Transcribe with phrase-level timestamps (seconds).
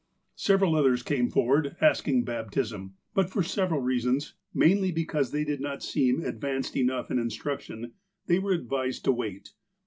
[0.39, 5.83] Several others came forward, asking baptism, but, for several reasons, mainly because they did not
[5.83, 7.93] seem ad vanced enough in instruction,
[8.25, 9.49] they were advised to wait.